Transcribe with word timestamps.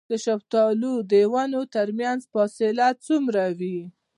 د 0.09 0.13
شفتالو 0.25 0.93
د 1.11 1.13
ونو 1.33 1.61
ترمنځ 1.75 2.21
فاصله 2.33 2.87
څومره 3.05 3.43
وي؟ 3.59 3.79